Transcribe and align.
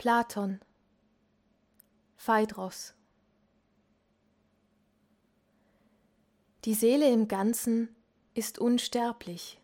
Platon 0.00 0.60
Phaedros 2.16 2.94
Die 6.64 6.72
Seele 6.72 7.12
im 7.12 7.28
Ganzen 7.28 7.94
ist 8.32 8.58
unsterblich, 8.58 9.60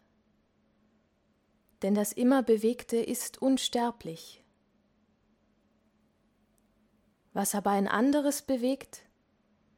denn 1.81 1.95
das 1.95 2.13
immer 2.13 2.43
Bewegte 2.43 2.99
ist 2.99 3.41
unsterblich. 3.41 4.45
Was 7.33 7.55
aber 7.55 7.71
ein 7.71 7.89
anderes 7.89 8.43
bewegt, 8.43 9.09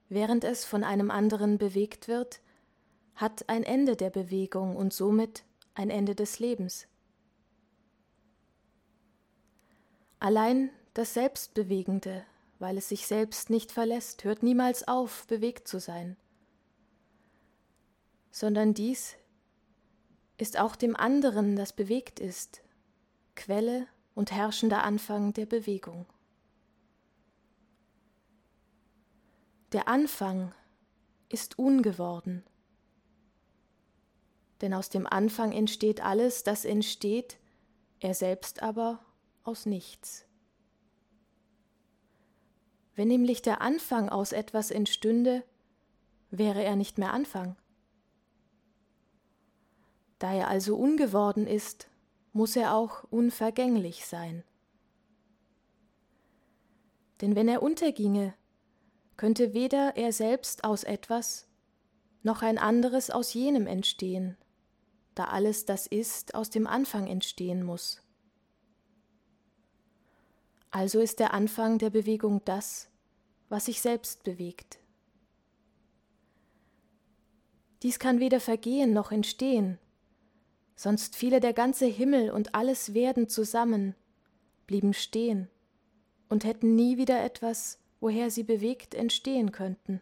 während 0.09 0.43
es 0.43 0.65
von 0.65 0.83
einem 0.83 1.13
anderen 1.13 1.59
bewegt 1.59 2.09
wird, 2.09 2.41
hat 3.15 3.49
ein 3.49 3.63
Ende 3.63 3.95
der 3.95 4.11
Bewegung 4.11 4.75
und 4.75 4.93
somit 4.93 5.45
ein 5.75 5.89
Ende 5.89 6.17
des 6.17 6.41
Lebens. 6.41 6.89
Allein 10.21 10.71
das 10.95 11.15
Selbstbewegende, 11.15 12.25
weil 12.59 12.77
es 12.77 12.89
sich 12.89 13.07
selbst 13.07 13.51
nicht 13.51 13.71
verlässt, 13.71 14.25
hört 14.25 14.43
niemals 14.43 14.89
auf, 14.89 15.27
bewegt 15.27 15.69
zu 15.69 15.79
sein, 15.79 16.17
sondern 18.31 18.75
dies 18.75 19.17
ist 20.39 20.59
auch 20.59 20.77
dem 20.77 20.97
anderen, 20.97 21.57
das 21.57 21.73
bewegt 21.73 22.21
ist, 22.21 22.63
Quelle 23.35 23.87
und 24.15 24.33
herrschender 24.33 24.83
Anfang 24.83 25.33
der 25.33 25.47
Bewegung. 25.47 26.07
Der 29.73 29.87
Anfang 29.87 30.55
ist 31.29 31.59
ungeworden. 31.59 32.43
Denn 34.61 34.75
aus 34.75 34.89
dem 34.89 35.07
Anfang 35.07 35.53
entsteht 35.53 36.01
alles, 36.01 36.43
das 36.43 36.65
entsteht, 36.65 37.39
er 38.01 38.15
selbst 38.15 38.63
aber 38.63 39.05
aus 39.45 39.67
nichts. 39.67 40.27
Wenn 42.95 43.09
nämlich 43.09 43.43
der 43.43 43.61
Anfang 43.61 44.09
aus 44.09 44.33
etwas 44.33 44.71
entstünde, 44.71 45.45
wäre 46.31 46.63
er 46.65 46.77
nicht 46.77 46.99
mehr 46.99 47.13
Anfang. 47.13 47.57
Da 50.19 50.35
er 50.35 50.49
also 50.49 50.77
ungeworden 50.77 51.47
ist, 51.47 51.89
muss 52.33 52.57
er 52.57 52.75
auch 52.75 53.05
unvergänglich 53.05 54.05
sein. 54.07 54.43
Denn 57.21 57.35
wenn 57.35 57.49
er 57.49 57.63
unterginge, 57.63 58.35
könnte 59.17 59.55
weder 59.55 59.97
er 59.97 60.13
selbst 60.13 60.65
aus 60.65 60.85
etwas 60.85 61.49
noch 62.23 62.43
ein 62.43 62.59
anderes 62.59 63.11
aus 63.11 63.33
jenem 63.33 63.67
entstehen, 63.67 64.37
da 65.15 65.25
alles 65.25 65.65
das 65.65 65.87
ist 65.87 66.35
aus 66.35 66.51
dem 66.51 66.67
Anfang 66.67 67.07
entstehen 67.07 67.63
muss. 67.63 68.03
Also 70.71 71.01
ist 71.01 71.19
der 71.19 71.33
Anfang 71.33 71.79
der 71.79 71.91
Bewegung 71.91 72.43
das, 72.45 72.91
was 73.49 73.67
sich 73.67 73.81
selbst 73.81 74.25
bewegt. 74.25 74.79
Dies 77.83 77.99
kann 77.99 78.21
weder 78.21 78.41
vergehen 78.41 78.93
noch 78.93 79.13
entstehen, 79.13 79.79
sonst 80.75 81.17
fiele 81.17 81.41
der 81.41 81.53
ganze 81.53 81.87
Himmel 81.87 82.31
und 82.31 82.55
alles 82.55 82.93
Werden 82.93 83.29
zusammen, 83.29 83.95
blieben 84.67 84.95
stehen 84.95 85.49
und 86.29 86.45
hätten 86.45 86.75
nie 86.75 86.99
wieder 86.99 87.23
etwas, 87.23 87.79
woher 88.01 88.31
sie 88.31 88.43
bewegt 88.43 88.95
entstehen 88.95 89.53
könnten. 89.53 90.01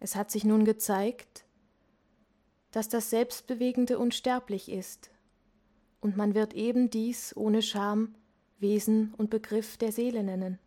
Es 0.00 0.16
hat 0.16 0.30
sich 0.30 0.44
nun 0.44 0.64
gezeigt, 0.64 1.44
dass 2.72 2.88
das 2.88 3.10
Selbstbewegende 3.10 3.98
unsterblich 3.98 4.70
ist, 4.70 5.10
und 6.00 6.16
man 6.16 6.34
wird 6.34 6.54
eben 6.54 6.90
dies 6.90 7.36
ohne 7.36 7.62
Scham 7.62 8.14
Wesen 8.58 9.14
und 9.16 9.30
Begriff 9.30 9.76
der 9.76 9.92
Seele 9.92 10.22
nennen. 10.22 10.58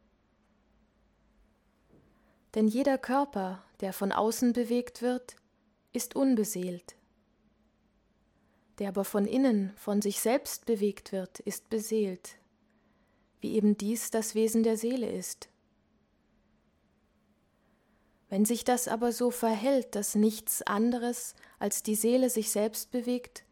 Denn 2.55 2.67
jeder 2.67 2.97
Körper, 2.97 3.63
der 3.81 3.93
von 3.93 4.11
außen 4.11 4.53
bewegt 4.53 5.01
wird, 5.01 5.35
ist 5.91 6.15
unbeseelt. 6.15 6.95
Der 8.79 8.89
aber 8.89 9.05
von 9.05 9.25
innen, 9.25 9.73
von 9.75 10.01
sich 10.01 10.19
selbst 10.19 10.65
bewegt 10.65 11.11
wird, 11.11 11.39
ist 11.39 11.69
beseelt 11.69 12.37
wie 13.43 13.53
eben 13.55 13.77
dies 13.77 14.09
das 14.09 14.33
Wesen 14.35 14.63
der 14.63 14.77
Seele 14.77 15.11
ist. 15.11 15.49
Wenn 18.29 18.45
sich 18.45 18.63
das 18.63 18.87
aber 18.87 19.11
so 19.11 19.29
verhält, 19.29 19.95
dass 19.95 20.15
nichts 20.15 20.63
anderes 20.63 21.35
als 21.59 21.83
die 21.83 21.95
Seele 21.95 22.29
sich 22.29 22.49
selbst 22.49 22.89
bewegt, 22.89 23.43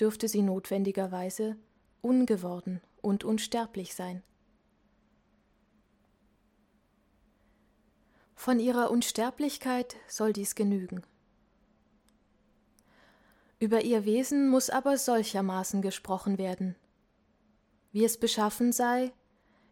dürfte 0.00 0.28
sie 0.28 0.42
notwendigerweise 0.42 1.56
ungeworden 2.02 2.80
und 3.00 3.24
unsterblich 3.24 3.94
sein. 3.94 4.22
Von 8.34 8.60
ihrer 8.60 8.90
Unsterblichkeit 8.90 9.96
soll 10.08 10.32
dies 10.32 10.54
genügen. 10.54 11.02
Über 13.58 13.82
ihr 13.82 14.04
Wesen 14.04 14.48
muss 14.48 14.68
aber 14.68 14.98
solchermaßen 14.98 15.80
gesprochen 15.80 16.36
werden, 16.36 16.76
wie 17.96 18.04
es 18.04 18.18
beschaffen 18.18 18.72
sei, 18.72 19.10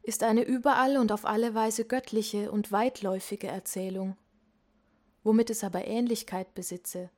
ist 0.03 0.23
eine 0.23 0.45
überall 0.45 0.97
und 0.97 1.13
auf 1.13 1.27
alle 1.27 1.55
Weise 1.55 1.84
göttliche 1.84 2.51
und 2.51 2.73
weitläufige 2.73 3.49
Erzählung, 3.49 4.17
womit 5.23 5.51
es 5.51 5.63
aber 5.63 5.87
Ähnlichkeit 5.87 6.55
besitze, 6.55 7.11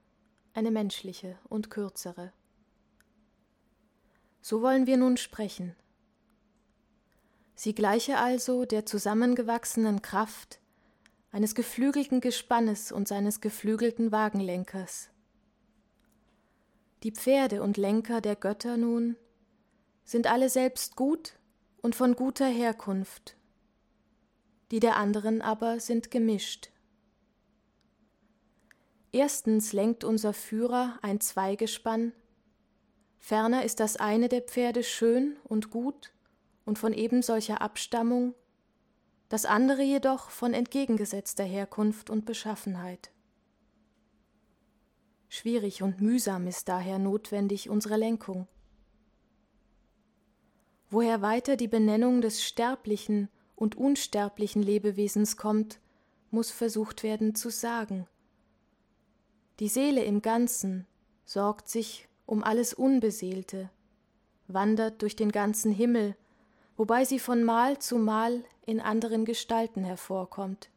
eine 0.53 0.73
menschliche 0.73 1.39
und 1.49 1.71
kürzere. 1.71 2.33
So 4.49 4.63
wollen 4.63 4.87
wir 4.87 4.97
nun 4.97 5.17
sprechen. 5.17 5.75
Sie 7.57 7.75
gleiche 7.75 8.19
also 8.19 8.65
der 8.65 8.87
zusammengewachsenen 8.87 10.03
Kraft 10.03 10.61
eines 11.33 11.57
geflügelten 11.57 12.21
Gespannes 12.21 12.93
und 12.93 13.09
seines 13.09 13.41
geflügelten 13.41 14.13
Wagenlenkers. 14.13 15.11
Die 17.03 17.11
Pferde 17.11 17.61
und 17.61 17.77
Lenker 17.77 18.21
der 18.21 18.37
Götter 18.37 18.77
nun 18.77 19.17
sind 20.05 20.29
alle 20.29 20.49
selbst 20.49 20.95
gut 20.95 21.41
und 21.83 21.97
von 21.97 22.15
guter 22.15 22.47
Herkunft, 22.47 23.37
die 24.71 24.79
der 24.79 24.95
anderen 24.95 25.43
aber 25.43 25.81
sind 25.81 26.13
gemischt. 26.13 26.71
Erstens 29.11 29.73
lenkt 29.73 30.05
unser 30.05 30.33
Führer 30.33 31.01
ein 31.03 31.21
Zweigespann, 31.21 32.13
ferner 33.27 33.65
ist 33.65 33.81
das 33.81 33.97
eine 33.97 34.29
der 34.29 34.41
Pferde 34.41 34.85
schön 34.85 35.37
und 35.43 35.73
gut 35.73 36.13
und 36.65 36.79
von 36.79 36.93
ebensolcher 36.93 37.61
Abstammung, 37.61 38.37
das 39.29 39.47
andere 39.47 39.83
jedoch 39.83 40.31
von 40.31 40.55
entgegengesetzter 40.55 41.43
Herkunft 41.43 42.09
und 42.09 42.25
Beschaffenheit. 42.25 43.11
Schwierig 45.29 45.83
und 45.83 46.01
mühsam 46.01 46.47
ist 46.47 46.69
daher 46.69 47.01
notwendig 47.01 47.69
unsere 47.69 47.97
Lenkung. 47.97 48.47
Woher 50.89 51.21
weiter 51.21 51.57
die 51.57 51.67
Benennung 51.67 52.21
des 52.21 52.45
sterblichen 52.45 53.29
und 53.57 53.75
unsterblichen 53.75 54.63
Lebewesens 54.63 55.37
kommt, 55.37 55.81
muss 56.31 56.53
versucht 56.53 57.03
werden 57.03 57.35
zu 57.35 57.51
sagen. 57.51 58.07
Die 59.59 59.69
Seele 59.69 60.05
im 60.05 60.23
Ganzen 60.23 60.87
sorgt 61.25 61.69
sich 61.69 62.09
um 62.27 62.43
alles 62.45 62.75
Unbeseelte, 62.75 63.71
wandert 64.49 65.03
durch 65.03 65.17
den 65.17 65.33
ganzen 65.33 65.73
Himmel, 65.73 66.17
wobei 66.77 67.05
sie 67.05 67.19
von 67.19 67.43
Mal 67.43 67.79
zu 67.79 67.99
Mal 67.99 68.45
in 68.67 68.81
anderen 68.81 69.25
Gestalten 69.25 69.85
hervorkommt. 69.85 70.69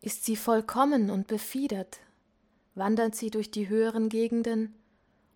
Ist 0.00 0.24
sie 0.24 0.36
vollkommen 0.36 1.10
und 1.10 1.26
befiedert, 1.26 2.00
wandert 2.74 3.14
sie 3.14 3.30
durch 3.30 3.50
die 3.50 3.68
höheren 3.68 4.08
Gegenden 4.08 4.74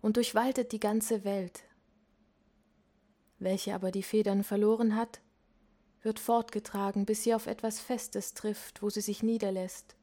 und 0.01 0.17
durchwaltet 0.17 0.71
die 0.71 0.79
ganze 0.79 1.23
Welt 1.23 1.63
welche 3.43 3.75
aber 3.75 3.91
die 3.91 4.03
Federn 4.03 4.43
verloren 4.43 4.95
hat, 4.95 5.21
wird 6.01 6.19
fortgetragen, 6.19 7.05
bis 7.05 7.23
sie 7.23 7.33
auf 7.33 7.47
etwas 7.47 7.79
Festes 7.79 8.33
trifft, 8.33 8.81
wo 8.81 8.89
sie 8.89 9.01
sich 9.01 9.23
niederlässt 9.23 9.95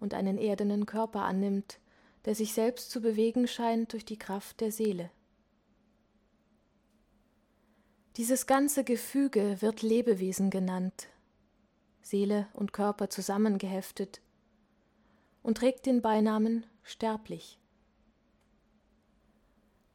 und 0.00 0.14
einen 0.14 0.38
erdenen 0.38 0.86
Körper 0.86 1.22
annimmt, 1.22 1.78
der 2.24 2.34
sich 2.34 2.54
selbst 2.54 2.90
zu 2.90 3.00
bewegen 3.00 3.46
scheint 3.46 3.92
durch 3.92 4.04
die 4.04 4.18
Kraft 4.18 4.60
der 4.60 4.72
Seele. 4.72 5.10
Dieses 8.16 8.46
ganze 8.46 8.84
Gefüge 8.84 9.60
wird 9.60 9.82
Lebewesen 9.82 10.50
genannt, 10.50 11.08
Seele 12.00 12.46
und 12.52 12.72
Körper 12.72 13.10
zusammengeheftet, 13.10 14.20
und 15.42 15.58
trägt 15.58 15.86
den 15.86 16.00
Beinamen 16.00 16.64
sterblich. 16.82 17.58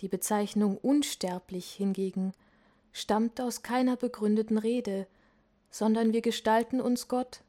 Die 0.01 0.07
Bezeichnung 0.07 0.77
unsterblich 0.77 1.71
hingegen 1.71 2.33
stammt 2.91 3.41
aus 3.41 3.63
keiner 3.63 3.95
begründeten 3.95 4.57
Rede, 4.57 5.07
sondern 5.71 6.13
wir 6.13 6.21
gestalten 6.21 6.81
uns 6.81 7.07
Gott, 7.07 7.41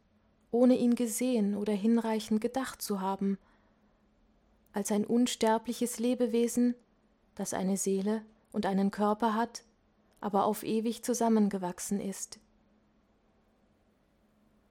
ohne 0.51 0.77
ihn 0.77 0.95
gesehen 0.95 1.57
oder 1.57 1.73
hinreichend 1.73 2.41
gedacht 2.41 2.81
zu 2.81 3.01
haben, 3.01 3.39
als 4.73 4.93
ein 4.93 5.05
unsterbliches 5.05 5.99
Lebewesen, 5.99 6.75
das 7.35 7.55
eine 7.55 7.77
Seele 7.77 8.25
und 8.53 8.67
einen 8.67 8.91
Körper 8.91 9.35
hat, 9.35 9.65
aber 10.21 10.45
auf 10.45 10.63
ewig 10.63 11.03
zusammengewachsen 11.03 12.01
ist. 12.01 12.39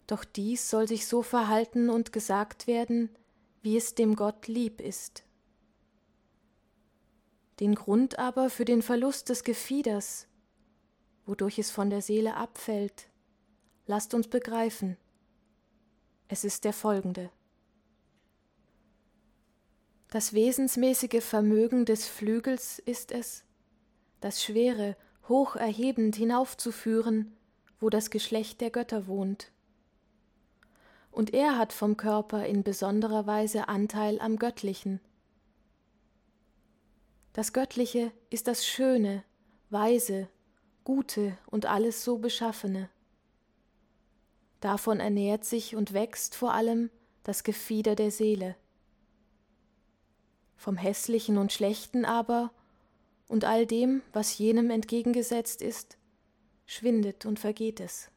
Doch 0.07 0.23
dies 0.23 0.69
soll 0.69 0.87
sich 0.87 1.07
so 1.07 1.21
verhalten 1.21 1.89
und 1.89 2.13
gesagt 2.13 2.67
werden, 2.67 3.09
wie 3.61 3.77
es 3.77 3.95
dem 3.95 4.15
Gott 4.15 4.47
lieb 4.47 4.81
ist. 4.81 5.23
Den 7.59 7.75
Grund 7.75 8.17
aber 8.17 8.49
für 8.49 8.65
den 8.65 8.81
Verlust 8.81 9.29
des 9.29 9.43
Gefieders, 9.43 10.27
wodurch 11.25 11.59
es 11.59 11.71
von 11.71 11.89
der 11.89 12.01
Seele 12.01 12.35
abfällt, 12.35 13.09
lasst 13.85 14.13
uns 14.13 14.27
begreifen. 14.27 14.97
Es 16.27 16.43
ist 16.43 16.63
der 16.63 16.73
folgende. 16.73 17.31
Das 20.09 20.33
wesensmäßige 20.33 21.23
Vermögen 21.23 21.85
des 21.85 22.07
Flügels 22.07 22.79
ist 22.79 23.11
es, 23.11 23.43
das 24.21 24.43
Schwere 24.43 24.97
hoch 25.27 25.55
erhebend 25.55 26.15
hinaufzuführen, 26.15 27.37
wo 27.79 27.91
das 27.91 28.09
Geschlecht 28.09 28.59
der 28.59 28.71
Götter 28.71 29.05
wohnt. 29.05 29.51
Und 31.11 31.33
er 31.33 31.57
hat 31.57 31.73
vom 31.73 31.95
Körper 31.95 32.45
in 32.45 32.63
besonderer 32.63 33.27
Weise 33.27 33.67
Anteil 33.67 34.19
am 34.19 34.37
Göttlichen. 34.37 34.99
Das 37.33 37.53
Göttliche 37.53 38.11
ist 38.31 38.47
das 38.47 38.65
Schöne, 38.65 39.23
Weise, 39.69 40.27
Gute 40.83 41.37
und 41.45 41.67
alles 41.67 42.03
so 42.03 42.17
Beschaffene. 42.17 42.89
Davon 44.59 44.99
ernährt 44.99 45.45
sich 45.45 45.75
und 45.75 45.93
wächst 45.93 46.35
vor 46.35 46.53
allem 46.53 46.89
das 47.23 47.43
Gefieder 47.43 47.95
der 47.95 48.09
Seele. 48.09 48.55
Vom 50.59 50.75
Hässlichen 50.75 51.37
und 51.37 51.53
Schlechten 51.53 52.03
aber 52.03 52.51
und 53.29 53.45
all 53.45 53.65
dem, 53.65 54.01
was 54.11 54.37
jenem 54.37 54.69
entgegengesetzt 54.69 55.61
ist, 55.61 55.97
schwindet 56.65 57.25
und 57.25 57.39
vergeht 57.39 57.79
es. 57.79 58.11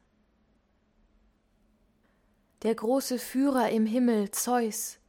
Der 2.63 2.75
große 2.75 3.17
Führer 3.17 3.69
im 3.69 3.85
Himmel, 3.85 4.31
Zeus, 4.31 4.99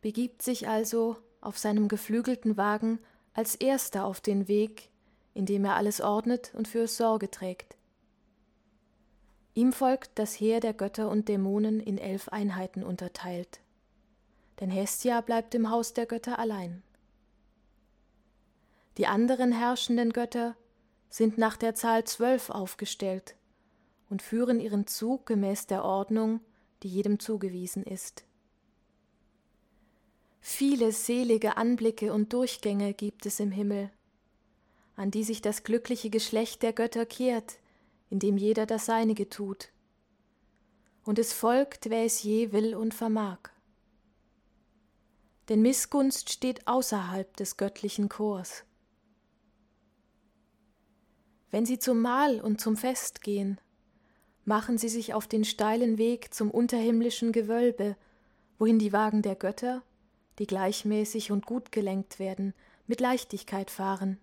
begibt 0.00 0.40
sich 0.40 0.66
also 0.66 1.18
auf 1.42 1.58
seinem 1.58 1.88
geflügelten 1.88 2.56
Wagen 2.56 3.00
als 3.34 3.54
erster 3.54 4.06
auf 4.06 4.22
den 4.22 4.48
Weg, 4.48 4.88
in 5.34 5.44
dem 5.44 5.66
er 5.66 5.76
alles 5.76 6.00
ordnet 6.00 6.54
und 6.54 6.68
für 6.68 6.84
es 6.84 6.96
Sorge 6.96 7.30
trägt. 7.30 7.76
Ihm 9.52 9.74
folgt 9.74 10.18
das 10.18 10.40
Heer 10.40 10.60
der 10.60 10.72
Götter 10.72 11.10
und 11.10 11.28
Dämonen 11.28 11.80
in 11.80 11.98
elf 11.98 12.30
Einheiten 12.30 12.82
unterteilt. 12.82 13.60
Denn 14.60 14.70
Hestia 14.70 15.20
bleibt 15.20 15.54
im 15.54 15.70
Haus 15.70 15.94
der 15.94 16.06
Götter 16.06 16.38
allein. 16.38 16.82
Die 18.96 19.06
anderen 19.06 19.52
herrschenden 19.52 20.12
Götter 20.12 20.56
sind 21.08 21.38
nach 21.38 21.56
der 21.56 21.74
Zahl 21.74 22.04
zwölf 22.04 22.50
aufgestellt 22.50 23.36
und 24.10 24.22
führen 24.22 24.60
ihren 24.60 24.86
Zug 24.86 25.26
gemäß 25.26 25.66
der 25.66 25.84
Ordnung, 25.84 26.40
die 26.82 26.88
jedem 26.88 27.20
zugewiesen 27.20 27.84
ist. 27.84 28.24
Viele 30.40 30.92
selige 30.92 31.56
Anblicke 31.56 32.12
und 32.12 32.32
Durchgänge 32.32 32.94
gibt 32.94 33.26
es 33.26 33.38
im 33.38 33.50
Himmel, 33.50 33.90
an 34.96 35.10
die 35.10 35.24
sich 35.24 35.42
das 35.42 35.62
glückliche 35.62 36.10
Geschlecht 36.10 36.62
der 36.62 36.72
Götter 36.72 37.06
kehrt, 37.06 37.58
indem 38.10 38.36
jeder 38.36 38.66
das 38.66 38.86
Seinige 38.86 39.28
tut. 39.28 39.70
Und 41.04 41.18
es 41.18 41.32
folgt, 41.32 41.90
wer 41.90 42.04
es 42.04 42.22
je 42.22 42.52
will 42.52 42.74
und 42.74 42.94
vermag. 42.94 43.38
Denn 45.48 45.62
Missgunst 45.62 46.30
steht 46.30 46.66
außerhalb 46.66 47.36
des 47.36 47.56
göttlichen 47.56 48.08
Chors. 48.08 48.64
Wenn 51.50 51.64
sie 51.64 51.78
zum 51.78 52.02
Mahl 52.02 52.40
und 52.40 52.60
zum 52.60 52.76
Fest 52.76 53.22
gehen, 53.22 53.58
machen 54.44 54.76
sie 54.76 54.88
sich 54.88 55.14
auf 55.14 55.26
den 55.26 55.44
steilen 55.44 55.96
Weg 55.96 56.34
zum 56.34 56.50
unterhimmlischen 56.50 57.32
Gewölbe, 57.32 57.96
wohin 58.58 58.78
die 58.78 58.92
Wagen 58.92 59.22
der 59.22 59.34
Götter, 59.34 59.82
die 60.38 60.46
gleichmäßig 60.46 61.32
und 61.32 61.46
gut 61.46 61.72
gelenkt 61.72 62.18
werden, 62.18 62.54
mit 62.86 63.00
Leichtigkeit 63.00 63.70
fahren, 63.70 64.18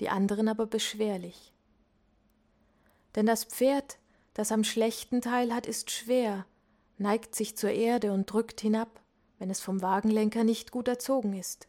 die 0.00 0.08
anderen 0.08 0.48
aber 0.48 0.66
beschwerlich. 0.66 1.52
Denn 3.14 3.26
das 3.26 3.44
Pferd, 3.44 3.98
das 4.34 4.52
am 4.52 4.64
schlechten 4.64 5.20
Teil 5.20 5.54
hat, 5.54 5.66
ist 5.66 5.90
schwer, 5.90 6.46
neigt 6.96 7.34
sich 7.34 7.56
zur 7.56 7.70
Erde 7.70 8.12
und 8.12 8.30
drückt 8.30 8.60
hinab, 8.60 9.00
wenn 9.38 9.50
es 9.50 9.60
vom 9.60 9.82
Wagenlenker 9.82 10.44
nicht 10.44 10.70
gut 10.70 10.88
erzogen 10.88 11.32
ist. 11.32 11.68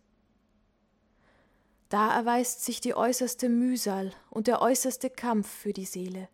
Da 1.90 2.16
erweist 2.16 2.64
sich 2.64 2.82
die 2.82 2.94
äußerste 2.94 3.50
Mühsal 3.50 4.14
und 4.30 4.48
der 4.48 4.62
äußerste 4.62 5.10
Kampf 5.10 5.50
für 5.50 5.74
die 5.74 5.86
Seele. 5.86 6.30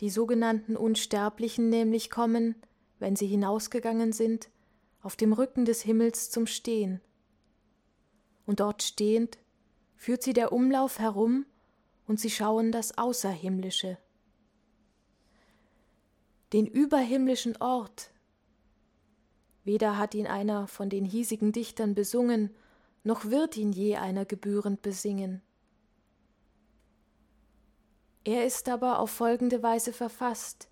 Die 0.00 0.08
sogenannten 0.08 0.76
Unsterblichen 0.76 1.68
nämlich 1.68 2.08
kommen, 2.08 2.54
wenn 2.98 3.16
sie 3.16 3.26
hinausgegangen 3.26 4.12
sind, 4.12 4.48
auf 5.02 5.16
dem 5.16 5.32
Rücken 5.32 5.66
des 5.66 5.82
Himmels 5.82 6.30
zum 6.30 6.46
Stehen. 6.46 7.00
Und 8.46 8.60
dort 8.60 8.82
stehend 8.82 9.38
führt 9.96 10.22
sie 10.22 10.32
der 10.32 10.52
Umlauf 10.52 10.98
herum, 10.98 11.44
und 12.06 12.18
sie 12.18 12.30
schauen 12.30 12.72
das 12.72 12.98
Außerhimmlische. 12.98 13.96
Den 16.52 16.66
überhimmlischen 16.66 17.56
Ort. 17.58 18.10
Weder 19.64 19.98
hat 19.98 20.14
ihn 20.14 20.26
einer 20.26 20.66
von 20.66 20.88
den 20.88 21.04
hiesigen 21.04 21.52
Dichtern 21.52 21.94
besungen, 21.94 22.50
noch 23.02 23.26
wird 23.26 23.56
ihn 23.56 23.72
je 23.72 23.96
einer 23.96 24.24
gebührend 24.24 24.82
besingen. 24.82 25.42
Er 28.24 28.46
ist 28.46 28.68
aber 28.68 28.98
auf 28.98 29.10
folgende 29.10 29.62
Weise 29.62 29.92
verfasst. 29.92 30.68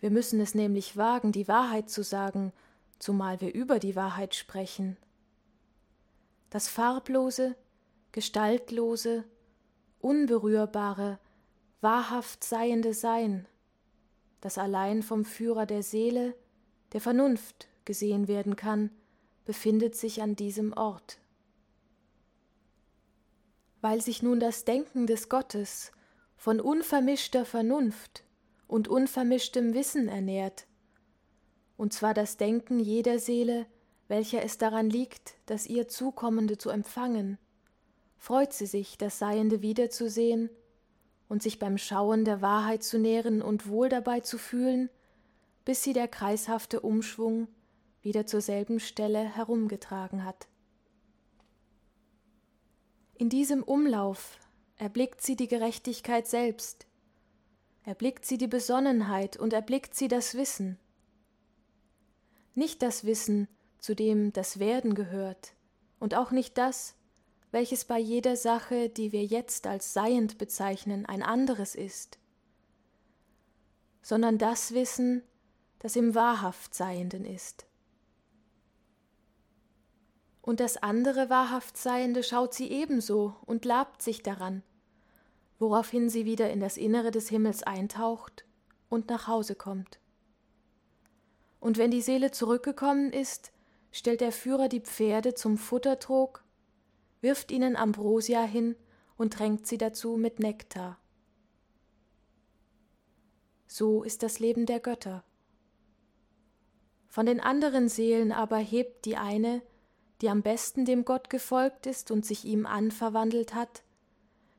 Wir 0.00 0.10
müssen 0.10 0.40
es 0.40 0.54
nämlich 0.54 0.96
wagen, 0.96 1.32
die 1.32 1.48
Wahrheit 1.48 1.90
zu 1.90 2.02
sagen, 2.02 2.52
zumal 2.98 3.40
wir 3.40 3.54
über 3.54 3.78
die 3.78 3.96
Wahrheit 3.96 4.34
sprechen. 4.34 4.96
Das 6.48 6.68
farblose, 6.68 7.54
gestaltlose, 8.12 9.24
unberührbare, 10.00 11.18
wahrhaft 11.80 12.44
seiende 12.44 12.94
Sein, 12.94 13.46
das 14.40 14.56
allein 14.56 15.02
vom 15.02 15.24
Führer 15.24 15.66
der 15.66 15.82
Seele, 15.82 16.34
der 16.92 17.00
Vernunft 17.00 17.69
gesehen 17.84 18.28
werden 18.28 18.56
kann, 18.56 18.90
befindet 19.44 19.96
sich 19.96 20.22
an 20.22 20.36
diesem 20.36 20.72
Ort. 20.72 21.18
Weil 23.80 24.00
sich 24.00 24.22
nun 24.22 24.40
das 24.40 24.64
Denken 24.64 25.06
des 25.06 25.28
Gottes 25.28 25.92
von 26.36 26.60
unvermischter 26.60 27.44
Vernunft 27.44 28.24
und 28.66 28.88
unvermischtem 28.88 29.74
Wissen 29.74 30.08
ernährt, 30.08 30.66
und 31.76 31.94
zwar 31.94 32.12
das 32.12 32.36
Denken 32.36 32.78
jeder 32.78 33.18
Seele, 33.18 33.66
welcher 34.06 34.42
es 34.42 34.58
daran 34.58 34.90
liegt, 34.90 35.34
das 35.46 35.66
ihr 35.66 35.88
Zukommende 35.88 36.58
zu 36.58 36.68
empfangen, 36.68 37.38
freut 38.18 38.52
sie 38.52 38.66
sich, 38.66 38.98
das 38.98 39.18
Seiende 39.18 39.62
wiederzusehen 39.62 40.50
und 41.28 41.42
sich 41.42 41.58
beim 41.58 41.78
Schauen 41.78 42.24
der 42.24 42.42
Wahrheit 42.42 42.82
zu 42.82 42.98
nähren 42.98 43.40
und 43.40 43.66
wohl 43.68 43.88
dabei 43.88 44.20
zu 44.20 44.36
fühlen, 44.36 44.90
bis 45.64 45.82
sie 45.82 45.92
der 45.92 46.08
kreishafte 46.08 46.80
Umschwung 46.80 47.48
wieder 48.02 48.26
zur 48.26 48.40
selben 48.40 48.80
Stelle 48.80 49.24
herumgetragen 49.36 50.24
hat. 50.24 50.48
In 53.14 53.28
diesem 53.28 53.62
Umlauf 53.62 54.38
erblickt 54.76 55.20
sie 55.20 55.36
die 55.36 55.48
Gerechtigkeit 55.48 56.26
selbst, 56.26 56.86
erblickt 57.84 58.24
sie 58.24 58.38
die 58.38 58.46
Besonnenheit 58.46 59.36
und 59.36 59.52
erblickt 59.52 59.94
sie 59.94 60.08
das 60.08 60.34
Wissen. 60.34 60.78
Nicht 62.54 62.82
das 62.82 63.04
Wissen, 63.04 63.48
zu 63.78 63.94
dem 63.94 64.32
das 64.32 64.58
Werden 64.58 64.94
gehört, 64.94 65.54
und 65.98 66.14
auch 66.14 66.30
nicht 66.30 66.56
das, 66.56 66.94
welches 67.50 67.84
bei 67.84 67.98
jeder 67.98 68.36
Sache, 68.36 68.88
die 68.88 69.12
wir 69.12 69.24
jetzt 69.24 69.66
als 69.66 69.92
seiend 69.92 70.38
bezeichnen, 70.38 71.04
ein 71.04 71.22
anderes 71.22 71.74
ist, 71.74 72.18
sondern 74.02 74.38
das 74.38 74.72
Wissen, 74.72 75.22
das 75.78 75.96
im 75.96 76.14
wahrhaft 76.14 76.74
Seienden 76.74 77.24
ist. 77.24 77.66
Und 80.50 80.58
das 80.58 80.76
andere 80.78 81.30
wahrhaft 81.30 81.76
Seiende 81.76 82.24
schaut 82.24 82.54
sie 82.54 82.72
ebenso 82.72 83.36
und 83.46 83.64
labt 83.64 84.02
sich 84.02 84.24
daran, 84.24 84.64
woraufhin 85.60 86.10
sie 86.10 86.24
wieder 86.24 86.50
in 86.50 86.58
das 86.58 86.76
Innere 86.76 87.12
des 87.12 87.28
Himmels 87.28 87.62
eintaucht 87.62 88.44
und 88.88 89.10
nach 89.10 89.28
Hause 89.28 89.54
kommt. 89.54 90.00
Und 91.60 91.78
wenn 91.78 91.92
die 91.92 92.00
Seele 92.00 92.32
zurückgekommen 92.32 93.12
ist, 93.12 93.52
stellt 93.92 94.20
der 94.20 94.32
Führer 94.32 94.68
die 94.68 94.80
Pferde 94.80 95.34
zum 95.34 95.56
Futtertrog, 95.56 96.42
wirft 97.20 97.52
ihnen 97.52 97.76
Ambrosia 97.76 98.42
hin 98.42 98.74
und 99.16 99.34
tränkt 99.34 99.68
sie 99.68 99.78
dazu 99.78 100.16
mit 100.16 100.40
Nektar. 100.40 100.98
So 103.68 104.02
ist 104.02 104.24
das 104.24 104.40
Leben 104.40 104.66
der 104.66 104.80
Götter. 104.80 105.22
Von 107.06 107.26
den 107.26 107.38
anderen 107.38 107.88
Seelen 107.88 108.32
aber 108.32 108.58
hebt 108.58 109.04
die 109.04 109.16
eine 109.16 109.62
die 110.20 110.28
am 110.28 110.42
besten 110.42 110.84
dem 110.84 111.04
Gott 111.04 111.30
gefolgt 111.30 111.86
ist 111.86 112.10
und 112.10 112.26
sich 112.26 112.44
ihm 112.44 112.66
anverwandelt 112.66 113.54
hat, 113.54 113.82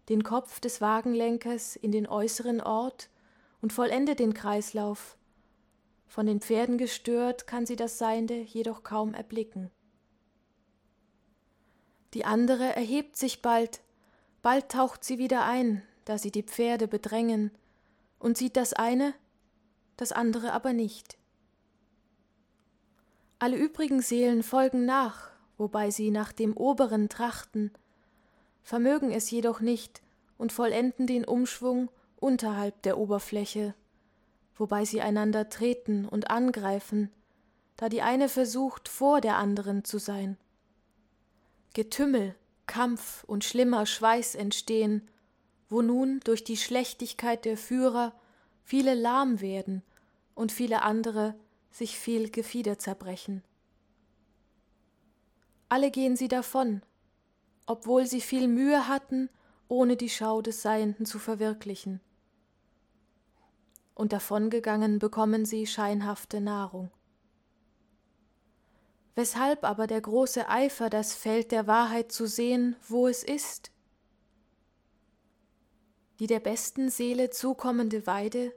den 0.09 0.23
Kopf 0.23 0.59
des 0.59 0.81
Wagenlenkers 0.81 1.75
in 1.75 1.91
den 1.91 2.07
äußeren 2.07 2.61
Ort 2.61 3.09
und 3.61 3.71
vollende 3.71 4.15
den 4.15 4.33
Kreislauf. 4.33 5.17
Von 6.07 6.25
den 6.25 6.41
Pferden 6.41 6.77
gestört 6.77 7.47
kann 7.47 7.65
sie 7.65 7.75
das 7.75 7.97
Seiende 7.97 8.35
jedoch 8.35 8.83
kaum 8.83 9.13
erblicken. 9.13 9.69
Die 12.13 12.25
andere 12.25 12.75
erhebt 12.75 13.15
sich 13.15 13.41
bald, 13.41 13.81
bald 14.41 14.69
taucht 14.69 15.03
sie 15.03 15.17
wieder 15.17 15.45
ein, 15.45 15.83
da 16.03 16.17
sie 16.17 16.31
die 16.31 16.43
Pferde 16.43 16.87
bedrängen, 16.87 17.51
und 18.19 18.37
sieht 18.37 18.57
das 18.57 18.73
eine, 18.73 19.13
das 19.95 20.11
andere 20.11 20.51
aber 20.51 20.73
nicht. 20.73 21.17
Alle 23.39 23.57
übrigen 23.57 24.01
Seelen 24.01 24.43
folgen 24.43 24.85
nach, 24.85 25.30
wobei 25.61 25.91
sie 25.91 26.09
nach 26.09 26.31
dem 26.31 26.57
oberen 26.57 27.07
trachten, 27.07 27.71
vermögen 28.63 29.11
es 29.11 29.29
jedoch 29.29 29.59
nicht 29.59 30.01
und 30.39 30.51
vollenden 30.51 31.05
den 31.05 31.23
Umschwung 31.23 31.89
unterhalb 32.19 32.81
der 32.81 32.97
Oberfläche, 32.97 33.75
wobei 34.55 34.85
sie 34.85 35.01
einander 35.01 35.49
treten 35.49 36.07
und 36.07 36.31
angreifen, 36.31 37.11
da 37.77 37.89
die 37.89 38.01
eine 38.01 38.27
versucht, 38.27 38.89
vor 38.89 39.21
der 39.21 39.37
anderen 39.37 39.83
zu 39.83 39.99
sein. 39.99 40.35
Getümmel, 41.75 42.33
Kampf 42.65 43.23
und 43.25 43.43
schlimmer 43.43 43.85
Schweiß 43.85 44.33
entstehen, 44.33 45.07
wo 45.69 45.83
nun 45.83 46.21
durch 46.23 46.43
die 46.43 46.57
Schlechtigkeit 46.57 47.45
der 47.45 47.55
Führer 47.55 48.13
viele 48.63 48.95
lahm 48.95 49.41
werden 49.41 49.83
und 50.33 50.51
viele 50.51 50.81
andere 50.81 51.35
sich 51.69 51.99
viel 51.99 52.31
Gefieder 52.31 52.79
zerbrechen. 52.79 53.43
Alle 55.71 55.89
gehen 55.89 56.17
sie 56.17 56.27
davon, 56.27 56.81
obwohl 57.65 58.05
sie 58.05 58.19
viel 58.19 58.49
Mühe 58.49 58.89
hatten, 58.89 59.29
ohne 59.69 59.95
die 59.95 60.09
Schau 60.09 60.41
des 60.41 60.61
Seienden 60.61 61.05
zu 61.05 61.17
verwirklichen. 61.17 62.01
Und 63.93 64.11
davongegangen 64.11 64.99
bekommen 64.99 65.45
sie 65.45 65.65
scheinhafte 65.65 66.41
Nahrung. 66.41 66.91
Weshalb 69.15 69.63
aber 69.63 69.87
der 69.87 70.01
große 70.01 70.49
Eifer, 70.49 70.89
das 70.89 71.13
Feld 71.13 71.53
der 71.53 71.67
Wahrheit 71.67 72.11
zu 72.11 72.27
sehen, 72.27 72.75
wo 72.89 73.07
es 73.07 73.23
ist? 73.23 73.71
Die 76.19 76.27
der 76.27 76.41
besten 76.41 76.89
Seele 76.89 77.29
zukommende 77.29 78.05
Weide 78.05 78.53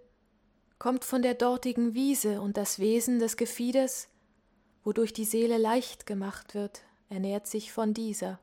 kommt 0.80 1.04
von 1.04 1.22
der 1.22 1.34
dortigen 1.34 1.94
Wiese 1.94 2.40
und 2.40 2.56
das 2.56 2.80
Wesen 2.80 3.20
des 3.20 3.36
Gefieders, 3.36 4.08
wodurch 4.82 5.12
die 5.12 5.24
Seele 5.24 5.58
leicht 5.58 6.06
gemacht 6.06 6.56
wird, 6.56 6.82
ernährt 7.14 7.46
sich 7.46 7.72
von 7.72 7.94
dieser. 7.94 8.40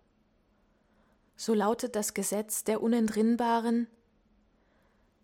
So 1.36 1.54
lautet 1.54 1.96
das 1.96 2.14
Gesetz 2.14 2.64
der 2.64 2.82
Unentrinnbaren 2.82 3.88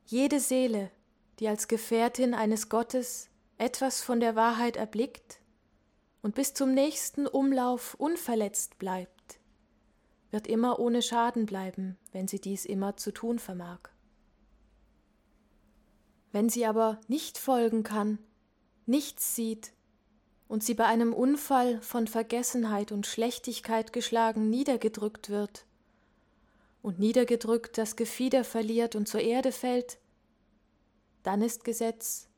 Jede 0.05 0.39
Seele, 0.39 0.91
die 1.39 1.47
als 1.47 1.67
Gefährtin 1.67 2.33
eines 2.33 2.69
Gottes 2.69 3.29
etwas 3.57 4.01
von 4.01 4.19
der 4.19 4.35
Wahrheit 4.35 4.75
erblickt 4.75 5.39
und 6.21 6.35
bis 6.35 6.53
zum 6.53 6.73
nächsten 6.73 7.25
Umlauf 7.25 7.93
unverletzt 7.95 8.77
bleibt, 8.79 9.39
wird 10.29 10.45
immer 10.47 10.79
ohne 10.79 11.01
Schaden 11.01 11.45
bleiben, 11.45 11.97
wenn 12.11 12.27
sie 12.27 12.39
dies 12.39 12.65
immer 12.65 12.97
zu 12.97 13.11
tun 13.11 13.39
vermag. 13.39 13.79
Wenn 16.33 16.49
sie 16.49 16.65
aber 16.65 16.99
nicht 17.07 17.37
folgen 17.37 17.83
kann, 17.83 18.19
nichts 18.85 19.35
sieht 19.35 19.71
und 20.47 20.63
sie 20.63 20.73
bei 20.73 20.85
einem 20.85 21.13
Unfall 21.13 21.81
von 21.81 22.07
Vergessenheit 22.07 22.91
und 22.91 23.05
Schlechtigkeit 23.05 23.91
geschlagen 23.91 24.49
niedergedrückt 24.49 25.29
wird. 25.29 25.65
Und 26.81 26.99
niedergedrückt 26.99 27.77
das 27.77 27.95
Gefieder 27.95 28.43
verliert 28.43 28.95
und 28.95 29.07
zur 29.07 29.21
Erde 29.21 29.51
fällt, 29.51 29.99
dann 31.23 31.41
ist 31.41 31.65
Gesetz, 31.65 32.29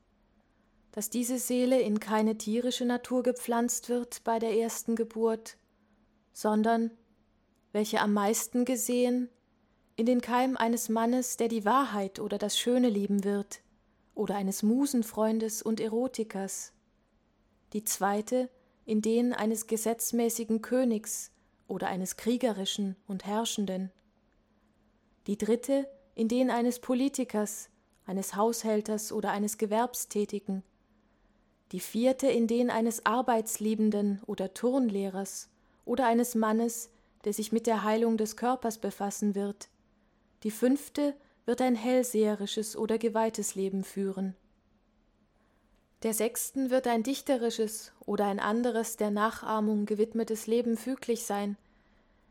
dass 0.91 1.11
diese 1.11 1.37
Seele 1.37 1.79
in 1.79 1.99
keine 1.99 2.37
tierische 2.37 2.85
Natur 2.85 3.21
gepflanzt 3.21 3.89
wird 3.89 4.23
bei 4.23 4.39
der 4.39 4.57
ersten 4.57 4.95
Geburt, 4.95 5.57
sondern, 6.33 6.89
welche 7.71 8.01
am 8.01 8.13
meisten 8.13 8.65
gesehen, 8.65 9.29
in 9.95 10.07
den 10.07 10.21
Keim 10.21 10.57
eines 10.57 10.89
Mannes, 10.89 11.37
der 11.37 11.49
die 11.49 11.65
Wahrheit 11.65 12.19
oder 12.19 12.39
das 12.39 12.57
Schöne 12.57 12.89
lieben 12.89 13.23
wird, 13.23 13.61
oder 14.15 14.35
eines 14.35 14.63
Musenfreundes 14.63 15.61
und 15.61 15.79
Erotikers, 15.79 16.73
die 17.73 17.83
zweite 17.83 18.49
in 18.85 19.01
den 19.01 19.33
eines 19.33 19.67
gesetzmäßigen 19.67 20.61
Königs 20.61 21.31
oder 21.67 21.87
eines 21.87 22.17
kriegerischen 22.17 22.95
und 23.07 23.25
Herrschenden, 23.25 23.91
die 25.27 25.37
dritte 25.37 25.87
in 26.15 26.27
den 26.27 26.49
eines 26.49 26.79
Politikers, 26.79 27.69
eines 28.05 28.35
Haushälters 28.35 29.11
oder 29.11 29.31
eines 29.31 29.57
Gewerbstätigen, 29.57 30.63
die 31.71 31.79
vierte 31.79 32.27
in 32.27 32.47
den 32.47 32.71
eines 32.71 33.05
Arbeitsliebenden 33.05 34.21
oder 34.25 34.53
Turnlehrers 34.53 35.49
oder 35.85 36.07
eines 36.07 36.33
Mannes, 36.33 36.89
der 37.25 37.33
sich 37.33 37.51
mit 37.51 37.67
der 37.67 37.83
Heilung 37.83 38.17
des 38.17 38.35
Körpers 38.35 38.79
befassen 38.79 39.35
wird, 39.35 39.69
die 40.43 40.51
fünfte 40.51 41.15
wird 41.45 41.61
ein 41.61 41.75
hellseherisches 41.75 42.75
oder 42.75 42.97
geweihtes 42.97 43.55
Leben 43.55 43.83
führen. 43.83 44.35
Der 46.03 46.13
sechsten 46.13 46.69
wird 46.69 46.87
ein 46.87 47.03
dichterisches 47.03 47.91
oder 48.05 48.25
ein 48.25 48.39
anderes 48.39 48.95
der 48.95 49.11
Nachahmung 49.11 49.85
gewidmetes 49.85 50.47
Leben 50.47 50.77
füglich 50.77 51.25
sein, 51.25 51.57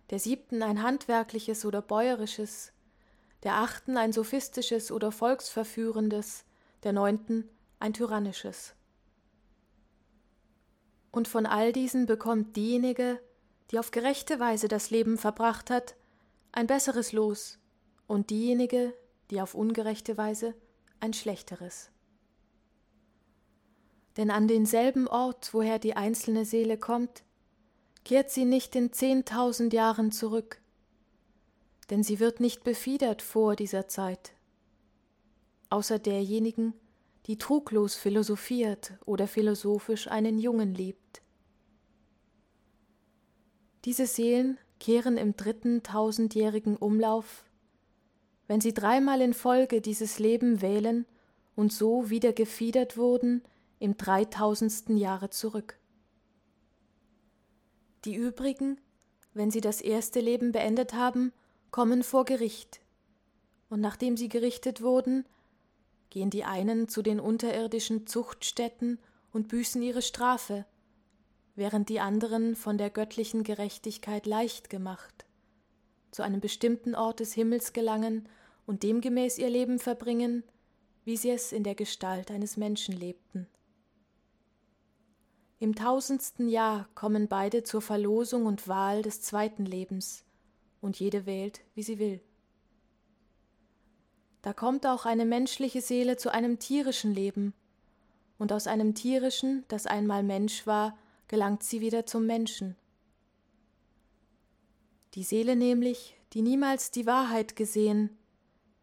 der 0.09 0.19
siebten 0.19 0.63
ein 0.63 0.83
handwerkliches 0.83 1.67
oder 1.67 1.83
bäuerisches, 1.83 2.73
der 3.43 3.57
achten 3.57 3.99
ein 3.99 4.15
sophistisches 4.15 4.91
oder 4.91 5.13
volksverführendes, 5.13 6.47
der 6.83 6.95
neunten 6.95 7.47
ein 7.79 7.93
tyrannisches. 7.93 8.75
Und 11.11 11.29
von 11.29 11.45
all 11.45 11.75
diesen 11.75 12.07
bekommt 12.07 12.57
diejenige, 12.57 13.21
die 13.71 13.79
auf 13.79 13.91
gerechte 13.91 14.41
Weise 14.41 14.69
das 14.69 14.89
Leben 14.89 15.19
verbracht 15.19 15.69
hat, 15.69 15.95
ein 16.53 16.67
besseres 16.67 17.13
Los, 17.13 17.59
und 18.07 18.31
diejenige, 18.31 18.95
die 19.31 19.43
auf 19.43 19.55
ungerechte 19.55 20.17
Weise, 20.17 20.55
ein 21.01 21.13
schlechteres 21.13 21.91
denn 24.19 24.33
an 24.33 24.49
denselben 24.49 25.07
Ort, 25.07 25.55
woher 25.55 25.79
die 25.79 25.95
einzelne 25.95 26.45
Seele 26.45 26.77
kommt, 26.77 27.23
kehrt 28.05 28.31
sie 28.31 28.45
nicht 28.45 28.75
in 28.75 28.93
zehntausend 28.93 29.73
Jahren 29.73 30.11
zurück, 30.11 30.61
denn 31.89 32.03
sie 32.03 32.19
wird 32.19 32.41
nicht 32.41 32.65
befiedert 32.65 33.23
vor 33.23 33.55
dieser 33.55 33.87
Zeit, 33.87 34.33
außer 35.71 36.01
derjenigen, 36.01 36.75
die 37.27 37.39
truglos 37.39 37.95
philosophiert 37.95 38.95
oder 39.07 39.29
philosophisch 39.29 40.09
einen 40.09 40.39
Jungen 40.39 40.75
liebt. 40.75 41.23
Diese 43.85 44.07
Seelen 44.07 44.59
kehren 44.81 45.17
im 45.17 45.37
dritten 45.37 45.85
tausendjährigen 45.85 46.77
Umlauf, 46.77 47.45
wenn 48.49 48.61
sie 48.61 48.75
dreimal 48.75 49.21
in 49.21 49.33
Folge 49.33 49.81
dieses 49.81 50.19
Leben 50.19 50.61
wählen 50.61 51.07
und 51.55 51.73
so 51.73 52.11
wieder 52.11 52.33
gefiedert 52.33 52.97
wurden 52.97 53.43
im 53.79 53.97
dreitausendsten 53.97 54.97
Jahre 54.97 55.31
zurück. 55.31 55.79
Die 58.05 58.15
übrigen, 58.15 58.81
wenn 59.35 59.51
sie 59.51 59.61
das 59.61 59.81
erste 59.81 60.21
Leben 60.21 60.53
beendet 60.53 60.95
haben, 60.95 61.33
kommen 61.71 62.03
vor 62.03 62.25
Gericht, 62.25 62.81
und 63.69 63.81
nachdem 63.81 64.17
sie 64.17 64.29
gerichtet 64.29 64.81
wurden, 64.81 65.27
gehen 66.11 66.31
die 66.31 66.45
einen 66.45 66.89
zu 66.89 67.03
den 67.03 67.21
unterirdischen 67.21 68.07
Zuchtstätten 68.07 68.99
und 69.33 69.49
büßen 69.49 69.83
ihre 69.83 70.03
Strafe, 70.03 70.65
während 71.55 71.89
die 71.89 72.01
anderen 72.01 72.57
von 72.57 72.79
der 72.79 72.89
göttlichen 72.89 73.43
Gerechtigkeit 73.43 74.27
leicht 74.27 74.71
gemacht, 74.71 75.27
zu 76.11 76.23
einem 76.23 76.41
bestimmten 76.41 76.95
Ort 76.95 77.21
des 77.21 77.35
Himmels 77.35 77.73
gelangen 77.73 78.29
und 78.65 78.83
demgemäß 78.83 79.39
ihr 79.39 79.51
Leben 79.51 79.79
verbringen, 79.79 80.45
wie 81.05 81.17
sie 81.17 81.31
es 81.31 81.53
in 81.53 81.65
der 81.65 81.75
Gestalt 81.75 82.31
eines 82.31 82.57
Menschen 82.57 82.95
lebten. 82.97 83.47
Im 85.61 85.75
tausendsten 85.75 86.49
Jahr 86.49 86.89
kommen 86.95 87.27
beide 87.27 87.65
zur 87.65 87.83
Verlosung 87.83 88.47
und 88.47 88.69
Wahl 88.69 89.03
des 89.03 89.23
zweiten 89.23 89.65
Lebens, 89.65 90.25
und 90.81 91.01
jede 91.01 91.27
wählt, 91.27 91.63
wie 91.75 91.83
sie 91.83 91.99
will. 91.99 92.21
Da 94.43 94.53
kommt 94.53 94.87
auch 94.87 95.05
eine 95.05 95.25
menschliche 95.25 95.81
Seele 95.81 96.17
zu 96.17 96.33
einem 96.33 96.61
tierischen 96.61 97.13
Leben, 97.13 97.55
und 98.39 98.53
aus 98.53 98.69
einem 98.69 98.95
tierischen, 98.95 99.65
das 99.67 99.87
einmal 99.87 100.23
Mensch 100.23 100.65
war, 100.65 100.97
gelangt 101.27 101.65
sie 101.65 101.81
wieder 101.81 102.07
zum 102.07 102.25
Menschen. 102.25 102.77
Die 105.15 105.25
Seele 105.25 105.57
nämlich, 105.57 106.15
die 106.35 106.43
niemals 106.43 106.93
die 106.93 107.05
Wahrheit 107.05 107.57
gesehen, 107.57 108.17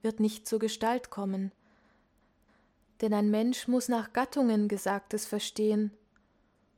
wird 0.02 0.20
nicht 0.20 0.46
zur 0.46 0.60
Gestalt 0.60 1.10
kommen, 1.10 1.54
denn 3.00 3.14
ein 3.14 3.32
Mensch 3.32 3.70
muss 3.70 3.88
nach 3.88 4.12
Gattungen 4.12 4.68
Gesagtes 4.68 5.26
verstehen, 5.26 5.92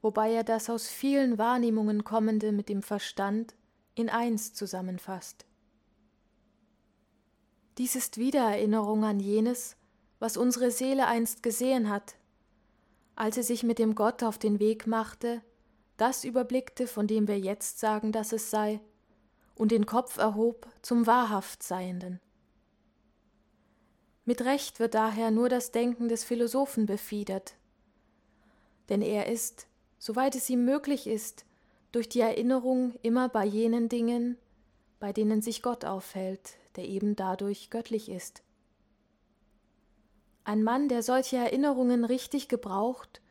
wobei 0.02 0.32
er 0.32 0.44
das 0.44 0.70
aus 0.70 0.88
vielen 0.88 1.38
Wahrnehmungen 1.38 2.04
kommende 2.04 2.52
mit 2.52 2.70
dem 2.70 2.82
Verstand 2.82 3.56
in 3.96 4.10
eins 4.10 4.54
zusammenfasst. 4.54 5.46
Dies 7.78 7.96
ist 7.96 8.18
Wiedererinnerung 8.18 9.04
an 9.04 9.20
jenes, 9.20 9.76
was 10.20 10.38
unsere 10.38 10.72
Seele 10.72 11.08
einst 11.08 11.44
gesehen 11.44 11.90
hat, 11.90 12.16
als 13.16 13.36
sie 13.36 13.44
sich 13.44 13.64
mit 13.64 13.80
dem 13.80 13.96
Gott 13.96 14.24
auf 14.24 14.38
den 14.38 14.60
Weg 14.60 14.88
machte, 14.88 15.42
das 15.98 16.24
überblickte, 16.24 16.88
von 16.88 17.08
dem 17.08 17.28
wir 17.28 17.40
jetzt 17.40 17.80
sagen, 17.80 18.12
dass 18.12 18.32
es 18.32 18.50
sei, 18.50 18.80
und 19.56 19.72
den 19.72 19.86
Kopf 19.86 20.18
erhob 20.18 20.68
zum 20.82 21.08
wahrhaft 21.08 21.64
Seienden. 21.64 22.20
Mit 24.26 24.42
Recht 24.42 24.80
wird 24.80 24.94
daher 24.94 25.32
nur 25.32 25.50
das 25.50 25.72
Denken 25.72 26.10
des 26.10 26.24
Philosophen 26.24 26.86
befiedert, 26.86 27.56
denn 28.90 29.02
er 29.02 29.28
ist, 29.28 29.67
soweit 29.98 30.36
es 30.36 30.50
ihm 30.50 30.66
möglich 30.66 31.08
ist, 31.08 31.46
durch 31.92 32.10
die 32.10 32.20
Erinnerung 32.20 32.94
immer 33.02 33.30
bei 33.30 33.46
jenen 33.46 33.90
Dingen, 33.90 34.38
bei 35.00 35.14
denen 35.14 35.42
sich 35.42 35.62
Gott 35.62 35.86
aufhält, 35.86 36.58
der 36.76 36.86
eben 36.88 37.16
dadurch 37.16 37.70
göttlich 37.70 38.10
ist. 38.10 38.44
Ein 40.44 40.64
Mann, 40.64 40.88
der 40.88 41.04
solche 41.04 41.38
Erinnerungen 41.38 42.06
richtig 42.06 42.48
gebraucht 42.48 43.22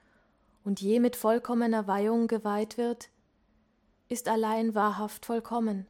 und 0.64 0.80
je 0.80 1.00
mit 1.00 1.16
vollkommener 1.16 1.87
Weihung 1.87 2.28
geweiht 2.28 2.76
wird, 2.76 3.08
ist 4.08 4.28
allein 4.28 4.75
wahrhaft 4.75 5.26
vollkommen. 5.26 5.87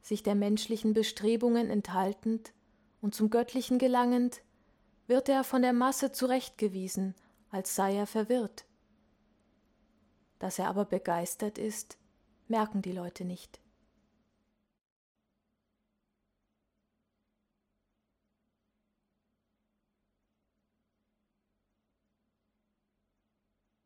Sich 0.00 0.22
der 0.22 0.34
menschlichen 0.34 0.94
Bestrebungen 0.94 1.70
enthaltend 1.70 2.52
und 3.00 3.14
zum 3.14 3.30
Göttlichen 3.30 3.78
gelangend, 3.78 4.42
wird 5.06 5.28
er 5.28 5.44
von 5.44 5.62
der 5.62 5.72
Masse 5.72 6.12
zurechtgewiesen, 6.12 7.14
als 7.50 7.74
sei 7.74 7.96
er 7.96 8.06
verwirrt. 8.06 8.67
Dass 10.38 10.58
er 10.58 10.68
aber 10.68 10.84
begeistert 10.84 11.58
ist, 11.58 11.98
merken 12.46 12.82
die 12.82 12.92
Leute 12.92 13.24
nicht. 13.24 13.60